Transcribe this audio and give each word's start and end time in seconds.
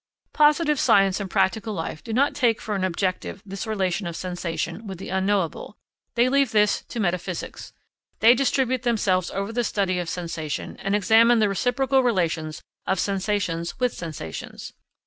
Positive 0.33 0.79
science 0.79 1.19
and 1.19 1.29
practical 1.29 1.75
life 1.75 2.03
do 2.03 2.11
not 2.11 2.33
take 2.33 2.59
for 2.59 2.73
an 2.73 2.83
objective 2.83 3.43
this 3.45 3.67
relation 3.67 4.07
of 4.07 4.15
sensation 4.15 4.87
with 4.87 4.97
the 4.97 5.09
Unknowable; 5.09 5.77
they 6.15 6.27
leave 6.27 6.49
this 6.53 6.81
to 6.85 6.99
metaphysics. 6.99 7.71
They 8.19 8.33
distribute 8.33 8.81
themselves 8.81 9.29
over 9.29 9.53
the 9.53 9.63
study 9.63 9.99
of 9.99 10.09
sensation 10.09 10.75
and 10.77 10.95
examine 10.95 11.37
the 11.37 11.49
reciprocal 11.49 12.01
relations 12.01 12.63
of 12.87 12.99
sensations 12.99 13.79
with 13.79 13.93
sensations. 13.93 14.73